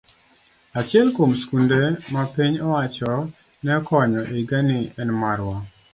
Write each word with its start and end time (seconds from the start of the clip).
Achiel 0.79 1.07
kuom 1.15 1.33
skunde 1.41 1.81
ma 2.13 2.23
piny 2.35 2.55
owacho 2.67 3.13
ne 3.63 3.71
okonyo 3.81 4.21
e 4.25 4.29
higani 4.35 4.79
en 5.01 5.09
marwa. 5.21 5.57